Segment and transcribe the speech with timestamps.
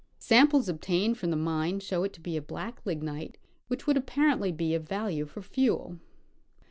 [0.17, 4.51] Samples obtained from the mine show it to be a black lignite which would apparently
[4.51, 5.99] be of value for fuel.